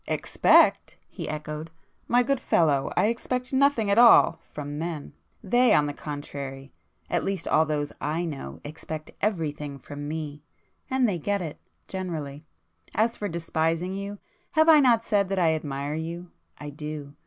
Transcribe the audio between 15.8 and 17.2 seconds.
you? I do.